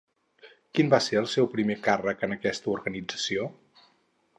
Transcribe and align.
Quin 0.77 0.89
va 0.93 0.99
ser 1.07 1.19
el 1.21 1.29
seu 1.35 1.49
primer 1.53 1.77
càrrec 1.89 2.27
en 2.29 2.35
aquesta 2.39 2.77
organització? 2.79 3.51